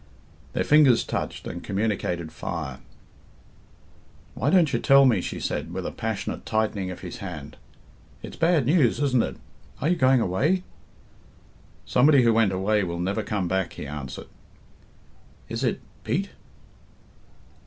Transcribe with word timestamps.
Their 0.53 0.63
fingers 0.63 1.03
touched, 1.03 1.45
and 1.45 1.63
communicated 1.63 2.31
fire. 2.31 2.79
"Why 4.33 4.49
don't 4.49 4.73
you 4.73 4.79
tell 4.79 5.05
me?" 5.05 5.21
she 5.21 5.39
said, 5.39 5.71
with 5.71 5.85
a 5.85 5.91
passionate 5.91 6.43
tightening 6.43 6.89
of 6.89 7.01
his 7.01 7.17
hand. 7.17 7.55
"It's 8.23 8.35
bad 8.35 8.65
news, 8.65 8.99
isn't 8.99 9.21
it? 9.21 9.37
Are 9.79 9.89
you 9.89 9.95
going 9.95 10.19
away?" 10.19 10.63
"Somebody 11.85 12.23
who 12.23 12.33
went 12.33 12.51
away 12.51 12.83
will 12.83 12.97
never 12.99 13.21
come 13.21 13.47
back," 13.47 13.73
he 13.73 13.85
answered. 13.85 14.29
"Is 15.49 15.63
it 15.63 15.79
Pete?" 16.03 16.31